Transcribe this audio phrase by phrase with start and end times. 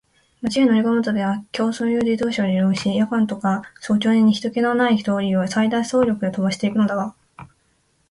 [0.41, 7.13] 町へ乗りこむときには競走用自動車を利用し、夜間とか早朝に人気ひとけのない通りを最大速力で飛ばしていくのだが、